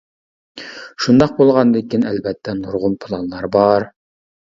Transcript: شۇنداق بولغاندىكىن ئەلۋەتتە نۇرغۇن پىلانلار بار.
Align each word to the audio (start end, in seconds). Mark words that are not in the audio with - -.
شۇنداق 1.03 1.35
بولغاندىكىن 1.41 2.07
ئەلۋەتتە 2.11 2.55
نۇرغۇن 2.63 2.97
پىلانلار 3.05 3.49
بار. 3.57 3.87